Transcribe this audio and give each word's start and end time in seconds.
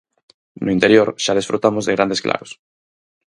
No 0.63 0.69
interior 0.75 1.07
xa 1.23 1.37
desfrutamos 1.37 1.83
de 1.85 1.95
grandes 1.95 2.23
claros. 2.25 2.51